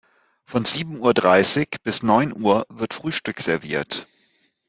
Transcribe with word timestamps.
Von 0.45 0.65
sieben 0.65 0.99
Uhr 0.99 1.13
dreißig 1.13 1.75
bis 1.83 2.01
neun 2.01 2.33
Uhr 2.41 2.65
wird 2.69 2.95
Frühstück 2.95 3.39
serviert. 3.39 4.07